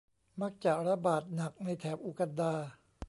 [0.41, 2.53] มักจะระบาดหนักในแถบอูกันดา